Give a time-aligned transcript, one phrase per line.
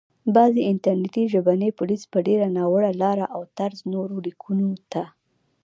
[0.35, 5.03] بعضي انټرنټي ژبني پوليس په ډېره ناوړه لاره او طرز نورو ليکونکو ته